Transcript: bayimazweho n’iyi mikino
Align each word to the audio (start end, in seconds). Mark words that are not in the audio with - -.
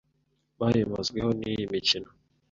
bayimazweho 0.59 1.29
n’iyi 1.39 1.65
mikino 1.71 2.09